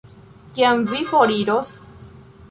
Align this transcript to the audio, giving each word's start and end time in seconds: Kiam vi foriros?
Kiam 0.53 0.79
vi 0.91 1.03
foriros? 1.11 1.75